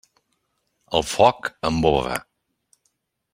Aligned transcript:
El 0.99 1.05
foc 1.09 1.51
embova. 1.71 2.17